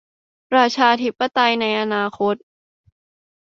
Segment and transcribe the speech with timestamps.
[0.51, 2.35] ประชาธิปไตยในอนาคต